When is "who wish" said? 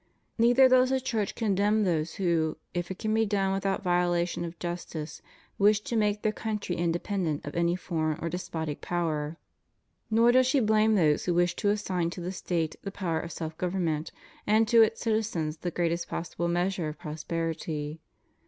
11.25-11.55